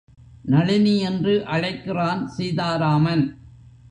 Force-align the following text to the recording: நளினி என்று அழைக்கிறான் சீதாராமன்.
நளினி 0.43 0.99
என்று 0.99 1.45
அழைக்கிறான் 1.45 2.27
சீதாராமன். 2.27 3.37